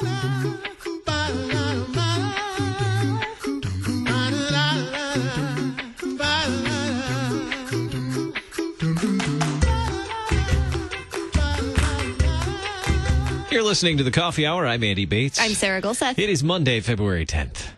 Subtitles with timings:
[0.00, 0.06] You're
[13.64, 14.68] listening to the Coffee Hour.
[14.68, 15.40] I'm Andy Bates.
[15.40, 16.16] I'm Sarah Gulseth.
[16.16, 17.77] It is Monday, February 10th.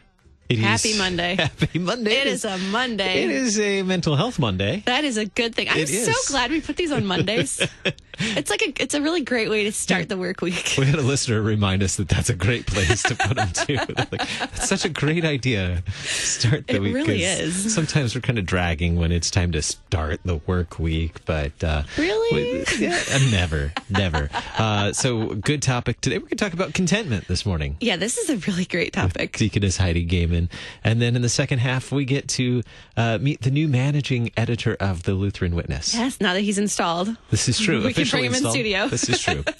[0.51, 1.37] It is- Happy Monday.
[1.39, 2.11] Happy Monday.
[2.12, 3.23] It is a Monday.
[3.23, 4.82] It is a mental health Monday.
[4.87, 5.69] That is a good thing.
[5.69, 6.27] I'm It so is.
[6.29, 7.61] glad we put these on Mondays.
[8.19, 10.75] it's like a it's a really great way to start the work week.
[10.77, 13.76] We had a listener remind us that that's a great place to put them too.
[14.11, 15.85] like, that's such a great idea.
[16.03, 16.95] Start the It week.
[16.96, 17.73] really 'cause is.
[17.75, 21.85] Sometimes we're kind of dragging when it's time to start the work week, but uh,
[21.96, 22.64] Really?
[22.64, 24.29] we- yeah, uh, never, never.
[24.59, 26.17] Uh, so, good topic today.
[26.18, 27.76] We're going to talk about contentment this morning.
[27.81, 29.37] Yeah, this is a really great topic.
[29.37, 30.39] Deaconess Heidi Goehmann.
[30.85, 32.62] And then in the second half, we get to
[32.97, 35.94] uh, meet the new managing editor of the Lutheran Witness.
[35.94, 37.17] Yes, now that he's installed.
[37.31, 37.84] This is true.
[37.84, 38.89] We can bring him in studio.
[38.89, 39.45] This is true.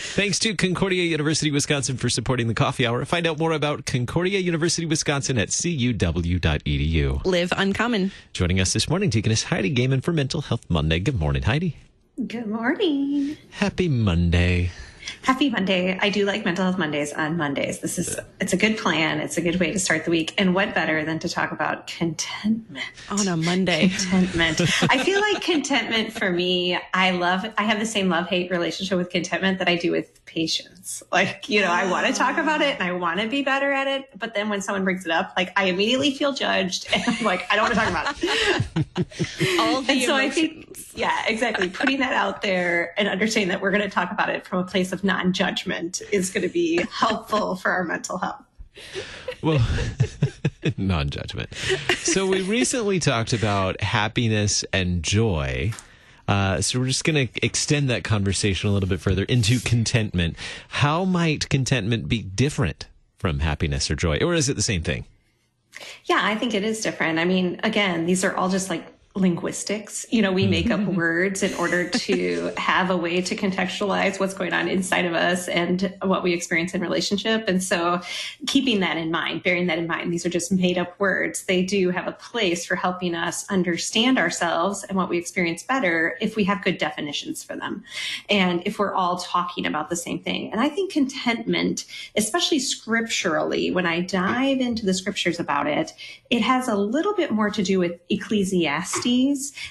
[0.00, 3.04] Thanks to Concordia University Wisconsin for supporting the coffee hour.
[3.04, 7.24] Find out more about Concordia University Wisconsin at cuw.edu.
[7.24, 8.12] Live uncommon.
[8.32, 11.00] Joining us this morning, Deaconess Heidi Goehmann for Mental Health Monday.
[11.00, 11.78] Good morning, Heidi.
[12.24, 13.36] Good morning.
[13.50, 14.70] Happy Monday.
[15.22, 15.98] Happy Monday.
[16.00, 17.80] I do like mental health Mondays on Mondays.
[17.80, 19.20] This is it's a good plan.
[19.20, 20.34] It's a good way to start the week.
[20.38, 22.84] And what better than to talk about contentment?
[23.10, 23.88] On a Monday.
[23.88, 24.60] Contentment.
[24.90, 29.10] I feel like contentment for me, I love I have the same love-hate relationship with
[29.10, 31.02] contentment that I do with patience.
[31.12, 33.72] Like, you know, I want to talk about it and I want to be better
[33.72, 37.02] at it, but then when someone brings it up, like I immediately feel judged and
[37.06, 39.58] I'm like, I don't want to talk about it.
[39.60, 40.34] All the And so I emotions.
[40.34, 41.68] think, yeah, exactly.
[41.68, 44.64] Putting that out there and understanding that we're going to talk about it from a
[44.64, 48.42] place of non judgment is going to be helpful for our mental health.
[49.42, 49.64] Well,
[50.76, 51.54] non judgment.
[51.98, 55.72] So, we recently talked about happiness and joy.
[56.26, 60.36] Uh, so, we're just going to extend that conversation a little bit further into contentment.
[60.68, 62.88] How might contentment be different
[63.18, 64.18] from happiness or joy?
[64.18, 65.04] Or is it the same thing?
[66.06, 67.20] Yeah, I think it is different.
[67.20, 70.06] I mean, again, these are all just like linguistics.
[70.10, 70.50] You know, we mm-hmm.
[70.50, 75.04] make up words in order to have a way to contextualize what's going on inside
[75.04, 77.44] of us and what we experience in relationship.
[77.48, 78.00] And so
[78.46, 81.44] keeping that in mind, bearing that in mind, these are just made up words.
[81.44, 86.16] They do have a place for helping us understand ourselves and what we experience better
[86.20, 87.84] if we have good definitions for them.
[88.28, 90.52] And if we're all talking about the same thing.
[90.52, 91.84] And I think contentment,
[92.16, 95.92] especially scripturally, when I dive into the scriptures about it,
[96.30, 99.07] it has a little bit more to do with Ecclesiastes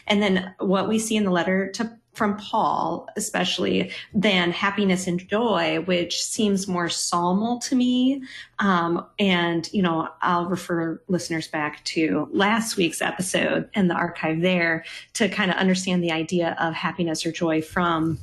[0.07, 5.19] and then what we see in the letter to from Paul, especially than happiness and
[5.29, 8.23] joy, which seems more psalmal to me.
[8.57, 14.41] Um, and, you know, I'll refer listeners back to last week's episode and the archive
[14.41, 14.83] there
[15.13, 18.17] to kind of understand the idea of happiness or joy from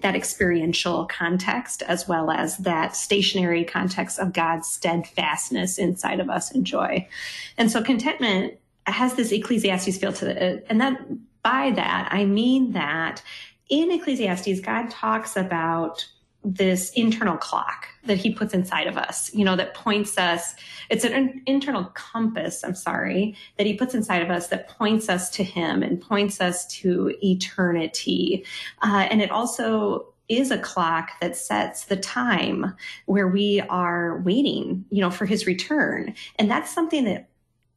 [0.00, 6.52] that experiential context as well as that stationary context of God's steadfastness inside of us
[6.52, 7.08] and joy.
[7.58, 10.66] And so contentment has this Ecclesiastes feel to it.
[10.68, 11.00] And that
[11.42, 13.22] by that, I mean that
[13.68, 16.06] in Ecclesiastes, God talks about
[16.44, 20.54] this internal clock that he puts inside of us, you know, that points us,
[20.90, 25.30] it's an internal compass, I'm sorry, that he puts inside of us that points us
[25.30, 28.44] to him and points us to eternity.
[28.82, 32.74] Uh, and it also is a clock that sets the time
[33.06, 36.14] where we are waiting, you know, for his return.
[36.38, 37.28] And that's something that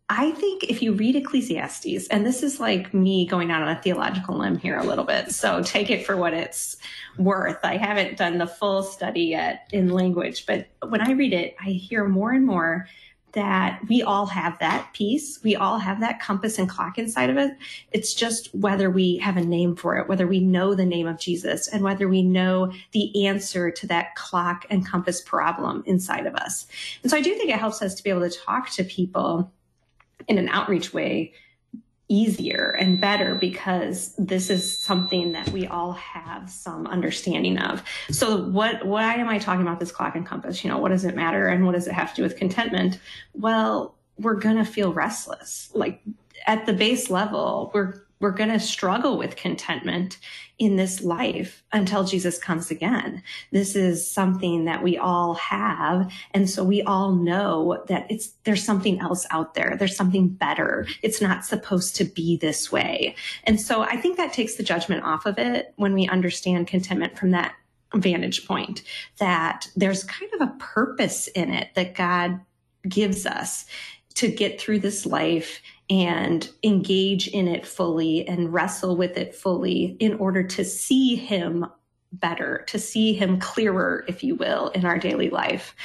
[0.09, 3.81] I think if you read Ecclesiastes, and this is like me going out on a
[3.81, 6.77] theological limb here a little bit, so take it for what it's
[7.17, 7.59] worth.
[7.63, 11.71] I haven't done the full study yet in language, but when I read it, I
[11.71, 12.87] hear more and more
[13.33, 15.43] that we all have that piece.
[15.43, 17.51] We all have that compass and clock inside of it.
[17.91, 21.19] It's just whether we have a name for it, whether we know the name of
[21.19, 26.35] Jesus, and whether we know the answer to that clock and compass problem inside of
[26.35, 26.65] us.
[27.03, 29.51] And so I do think it helps us to be able to talk to people
[30.27, 31.33] in an outreach way
[32.09, 37.83] easier and better because this is something that we all have some understanding of.
[38.09, 40.63] So what why am I talking about this clock and compass?
[40.63, 42.99] You know, what does it matter and what does it have to do with contentment?
[43.33, 45.69] Well, we're going to feel restless.
[45.73, 46.01] Like
[46.45, 50.17] at the base level, we're we're going to struggle with contentment
[50.57, 53.21] in this life until Jesus comes again.
[53.51, 56.11] This is something that we all have.
[56.31, 59.75] And so we all know that it's, there's something else out there.
[59.77, 60.87] There's something better.
[61.03, 63.15] It's not supposed to be this way.
[63.43, 67.17] And so I think that takes the judgment off of it when we understand contentment
[67.17, 67.53] from that
[67.93, 68.83] vantage point,
[69.19, 72.39] that there's kind of a purpose in it that God
[72.87, 73.65] gives us
[74.15, 79.95] to get through this life and engage in it fully and wrestle with it fully
[79.99, 81.65] in order to see him
[82.11, 85.75] better, to see him clearer, if you will, in our daily life.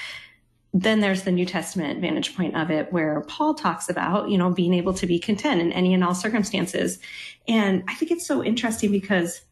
[0.75, 4.51] Then there's the New Testament vantage point of it where Paul talks about, you know,
[4.51, 6.99] being able to be content in any and all circumstances.
[7.47, 9.43] And I think it's so interesting because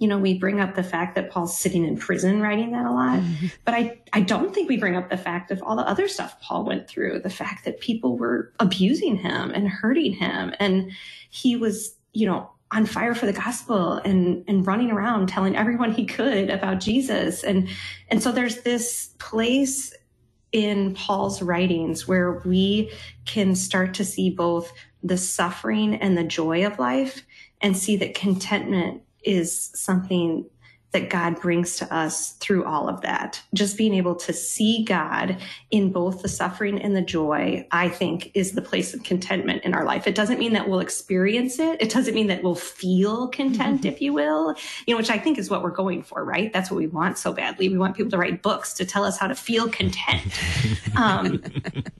[0.00, 2.90] you know, we bring up the fact that Paul's sitting in prison writing that a
[2.90, 3.48] lot, mm-hmm.
[3.66, 6.40] but I, I don't think we bring up the fact of all the other stuff
[6.40, 10.54] Paul went through, the fact that people were abusing him and hurting him.
[10.58, 10.90] And
[11.28, 15.92] he was, you know, on fire for the gospel and, and running around telling everyone
[15.92, 17.44] he could about Jesus.
[17.44, 17.68] And,
[18.08, 19.92] and so there's this place
[20.50, 22.90] in Paul's writings where we
[23.26, 27.22] can start to see both the suffering and the joy of life
[27.60, 30.46] and see that contentment is something
[30.92, 33.40] that God brings to us through all of that.
[33.54, 35.36] Just being able to see God
[35.70, 39.72] in both the suffering and the joy, I think is the place of contentment in
[39.72, 40.08] our life.
[40.08, 41.80] It doesn't mean that we'll experience it.
[41.80, 43.88] It doesn't mean that we'll feel content, mm-hmm.
[43.88, 44.56] if you will,
[44.86, 46.52] you know, which I think is what we're going for, right?
[46.52, 47.68] That's what we want so badly.
[47.68, 50.40] We want people to write books to tell us how to feel content.
[50.96, 51.40] um,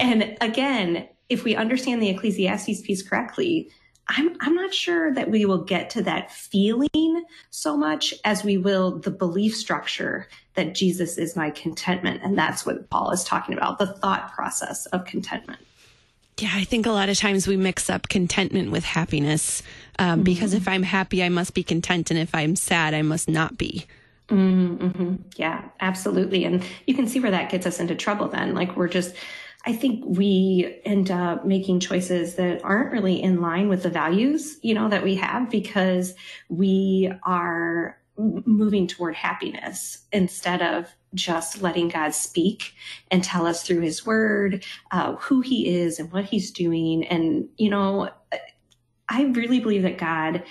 [0.01, 3.71] and again, if we understand the Ecclesiastes piece correctly,
[4.11, 8.59] I'm, I'm not sure that we will get to that feeling so much as we
[8.59, 12.23] will the belief structure that Jesus is my contentment.
[12.23, 15.61] And that's what Paul is talking about the thought process of contentment.
[16.39, 19.63] Yeah, I think a lot of times we mix up contentment with happiness
[19.99, 20.23] um, mm-hmm.
[20.25, 22.11] because if I'm happy, I must be content.
[22.11, 23.87] And if I'm sad, I must not be.
[24.29, 25.17] Mm-hmm.
[25.37, 26.45] Yeah, absolutely.
[26.45, 28.55] And you can see where that gets us into trouble then.
[28.55, 29.15] Like we're just,
[29.67, 34.59] I think we end up making choices that aren't really in line with the values,
[34.63, 36.15] you know, that we have because
[36.49, 42.75] we are moving toward happiness instead of just letting God speak
[43.11, 47.07] and tell us through his word uh, who he is and what he's doing.
[47.07, 48.11] And, you know,
[49.11, 50.45] I really believe that God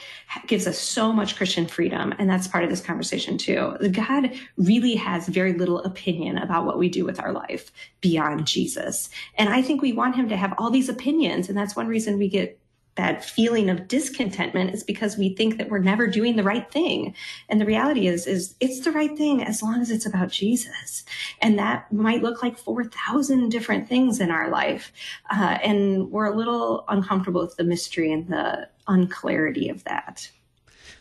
[0.45, 2.13] gives us so much Christian freedom.
[2.19, 3.75] And that's part of this conversation too.
[3.91, 7.71] God really has very little opinion about what we do with our life
[8.01, 9.09] beyond Jesus.
[9.35, 11.47] And I think we want him to have all these opinions.
[11.47, 12.59] And that's one reason we get
[12.99, 17.15] that feeling of discontentment is because we think that we're never doing the right thing.
[17.47, 21.05] And the reality is, is it's the right thing as long as it's about Jesus.
[21.41, 24.91] And that might look like 4,000 different things in our life.
[25.31, 30.29] Uh, and we're a little uncomfortable with the mystery and the unclarity of that.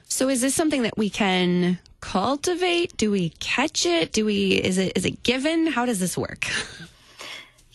[0.05, 2.97] So is this something that we can cultivate?
[2.97, 4.13] Do we catch it?
[4.13, 5.67] Do we, is it, is it given?
[5.67, 6.47] How does this work?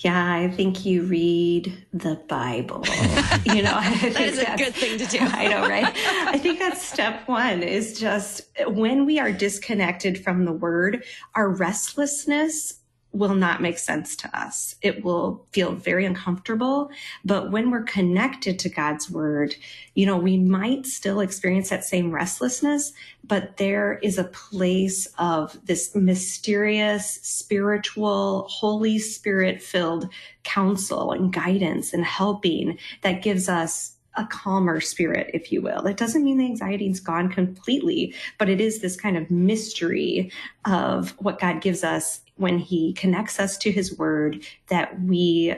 [0.04, 2.84] Yeah, I think you read the Bible.
[2.86, 3.42] Oh.
[3.46, 5.20] you know, that is a good thing to do.
[5.20, 5.94] I know, right?
[5.96, 11.06] I think that's step one is just when we are disconnected from the word,
[11.36, 12.82] our restlessness
[13.14, 14.76] will not make sense to us.
[14.82, 16.90] It will feel very uncomfortable.
[17.24, 19.56] But when we're connected to God's word,
[19.94, 22.92] you know, we might still experience that same restlessness,
[23.24, 30.10] but there is a place of this mysterious, spiritual, Holy Spirit filled
[30.44, 35.82] counsel and guidance and helping that gives us a calmer spirit, if you will.
[35.82, 40.32] That doesn't mean the anxiety is gone completely, but it is this kind of mystery
[40.66, 45.56] of what God gives us when He connects us to His Word that we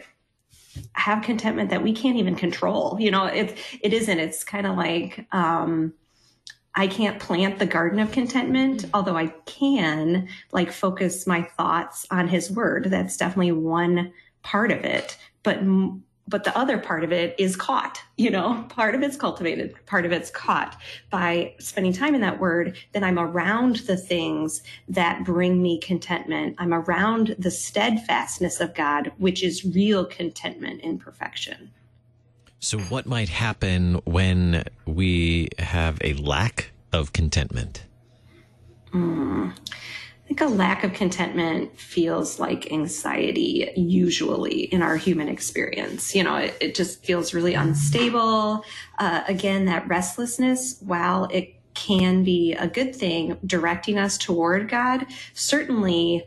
[0.94, 2.98] have contentment that we can't even control.
[3.00, 4.19] You know, it it isn't.
[4.19, 5.94] It's kind of like um,
[6.74, 12.27] I can't plant the garden of contentment, although I can like focus my thoughts on
[12.27, 12.88] His Word.
[12.89, 15.59] That's definitely one part of it, but
[16.28, 18.64] but the other part of it is caught you know?
[18.70, 20.78] Part of it's cultivated part of it's caught.
[21.10, 26.56] By spending time in that word then i'm around the things that bring me contentment.
[26.58, 31.72] I'm around the steadfastness of god which is real contentment in perfection.
[32.60, 37.84] So what might happen when we have a lack of contentment?
[38.92, 39.56] Mm.
[40.26, 46.16] I think a lack of contentment feels like anxiety usually in our human experience.
[46.16, 48.64] You know, it, it just feels really unstable.
[48.98, 55.06] Uh, again, that restlessness, while it can be a good thing directing us toward God,
[55.34, 56.26] certainly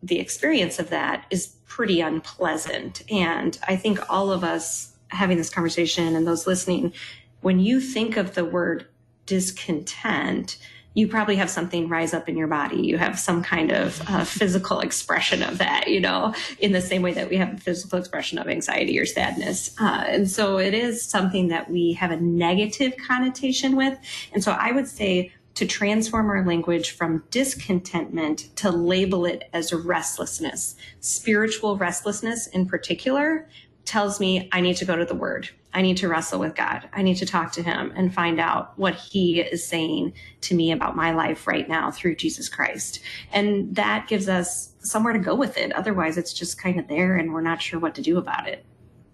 [0.00, 3.02] the experience of that is pretty unpleasant.
[3.10, 6.92] And I think all of us having this conversation and those listening,
[7.40, 8.86] when you think of the word
[9.26, 10.56] discontent,
[10.94, 12.80] you probably have something rise up in your body.
[12.80, 17.02] You have some kind of uh, physical expression of that, you know, in the same
[17.02, 19.74] way that we have a physical expression of anxiety or sadness.
[19.80, 23.96] Uh, and so it is something that we have a negative connotation with.
[24.32, 29.72] And so I would say to transform our language from discontentment to label it as
[29.72, 33.48] restlessness, spiritual restlessness in particular,
[33.84, 35.50] tells me I need to go to the word.
[35.72, 36.88] I need to wrestle with God.
[36.92, 40.72] I need to talk to him and find out what he is saying to me
[40.72, 43.00] about my life right now through Jesus Christ.
[43.32, 45.72] And that gives us somewhere to go with it.
[45.72, 48.64] Otherwise, it's just kind of there and we're not sure what to do about it.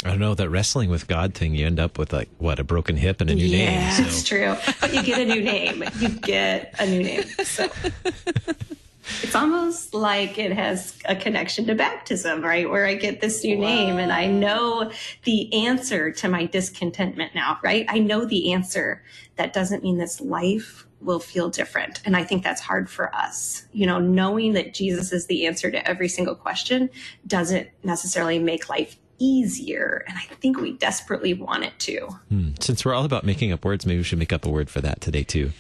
[0.04, 1.54] I don't know that wrestling with God thing.
[1.54, 3.80] You end up with like what a broken hip and a new Yeah.
[3.80, 3.92] name.
[3.92, 4.02] So.
[4.04, 4.56] It's true.
[4.80, 5.82] But you get a new name.
[5.98, 7.22] You get a new name.
[7.44, 7.68] So
[9.22, 12.68] it's almost like it has a connection to baptism, right?
[12.68, 14.90] Where I get this new name and I know
[15.24, 17.86] the answer to my discontentment now, right?
[17.88, 19.02] I know the answer.
[19.36, 22.00] That doesn't mean this life will feel different.
[22.04, 23.66] And I think that's hard for us.
[23.72, 26.90] You know, knowing that Jesus is the answer to every single question
[27.26, 30.04] doesn't necessarily make life easier.
[30.06, 32.06] And I think we desperately want it to.
[32.28, 32.48] Hmm.
[32.60, 34.80] Since we're all about making up words, maybe we should make up a word for
[34.80, 35.50] that today too.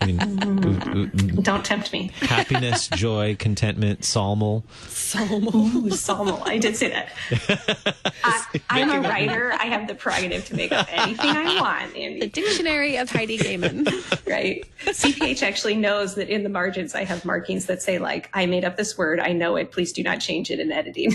[0.00, 2.10] I mean, ooh, ooh, Don't tempt me.
[2.20, 4.64] happiness, joy, contentment, psalmal.
[5.54, 6.42] Ooh, Psalmal.
[6.46, 8.06] I did say that.
[8.24, 9.52] I, I'm a writer.
[9.52, 13.86] I have the prerogative to make up anything I want, The dictionary of Heidi Goehmann.
[14.26, 14.64] Right?
[14.84, 18.64] CPH actually knows that in the margins I have markings that say like, I made
[18.64, 19.20] up this word.
[19.20, 19.70] I know it.
[19.72, 21.12] Please do not change it in editing.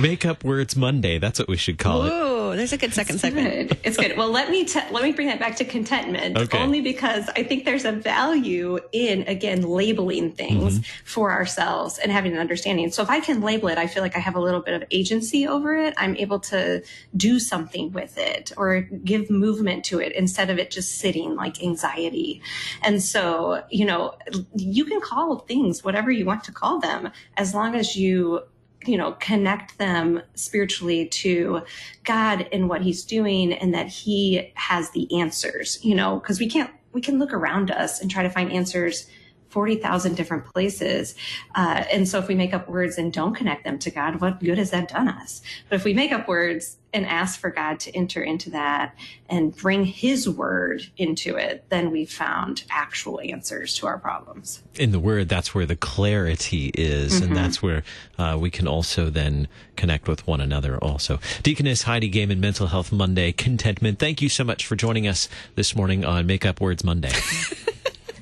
[0.00, 1.18] Make up words Monday.
[1.18, 2.12] That's what we should call it.
[2.12, 3.68] Ooh, there's a good second segment.
[3.68, 3.78] Good.
[3.84, 4.16] It's good.
[4.16, 6.36] Well, let me te- let me bring that back to contentment.
[6.36, 6.58] Okay.
[6.58, 11.04] Only because I think there's a value in again labeling things mm-hmm.
[11.04, 12.90] for ourselves and having an understanding.
[12.90, 14.84] So if I can label it, I feel like I have a little bit of
[14.90, 15.94] agency over it.
[15.96, 16.82] I'm able to
[17.16, 21.62] do something with it or give movement to it instead of it just sitting like
[21.62, 22.42] anxiety.
[22.82, 24.14] And so, you know,
[24.54, 28.42] you can call things whatever you want to call them as long as you
[28.86, 31.62] you know, connect them spiritually to
[32.04, 36.48] God and what he's doing and that he has the answers, you know, because we
[36.48, 39.08] can't, we can look around us and try to find answers
[39.50, 41.14] 40,000 different places.
[41.54, 44.40] Uh, and so if we make up words and don't connect them to God, what
[44.40, 45.42] good has that done us?
[45.68, 48.94] But if we make up words and ask for God to enter into that
[49.28, 54.62] and bring his word into it, then we've found actual answers to our problems.
[54.78, 57.82] in the word, that's where the clarity is, and that's where
[58.18, 60.78] uh, we can also then connect with one another.
[60.78, 63.98] Also, Deaconess Heidi Goehmann, Mental Health Monday, Contentment.
[63.98, 67.12] Thank you so much for joining us this morning on Make Up Words Monday.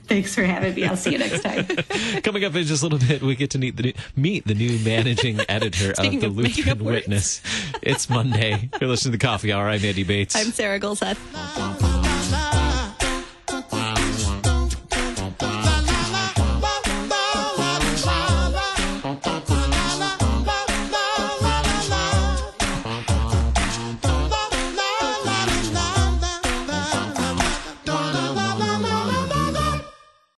[0.09, 0.85] Thanks for having me.
[0.85, 1.67] I'll see you next time.
[2.23, 4.55] Coming up in just a little bit, we get to meet the new, meet the
[4.55, 6.85] new managing editor of the of Lutheran.
[6.85, 7.43] Witness.
[7.83, 8.71] It's Monday.
[8.81, 9.69] You're listening to the Coffee Hour.
[9.69, 10.37] I'm Andy Bates.
[10.37, 11.96] I'm Sarah Gulseth.